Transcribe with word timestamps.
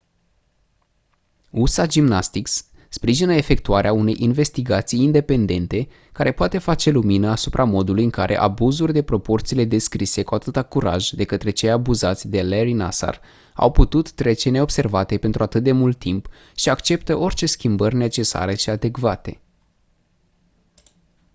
usa 1.49 1.85
gymnastics 1.85 2.65
sprijină 2.89 3.33
efectuarea 3.33 3.93
unei 3.93 4.15
investigații 4.17 4.99
independente 5.03 5.87
care 6.13 6.31
poate 6.33 6.57
face 6.57 6.89
lumină 6.89 7.29
asupra 7.29 7.63
modului 7.63 8.03
în 8.03 8.09
care 8.09 8.37
abuzuri 8.37 8.93
de 8.93 9.01
proporțiile 9.03 9.63
descrise 9.65 10.23
cu 10.23 10.35
atâta 10.35 10.63
curaj 10.63 11.09
de 11.09 11.23
către 11.23 11.49
cei 11.49 11.69
abuzați 11.71 12.27
de 12.27 12.43
larry 12.43 12.73
nassar 12.73 13.21
au 13.53 13.71
putut 13.71 14.11
trece 14.11 14.49
neobservate 14.49 15.17
pentru 15.17 15.43
atât 15.43 15.63
de 15.63 15.71
mult 15.71 15.99
timp 15.99 16.29
și 16.55 16.69
acceptă 16.69 17.15
orice 17.15 17.45
schimbări 17.45 17.95
necesare 17.95 18.55
și 18.55 18.69
adecvate 18.69 19.39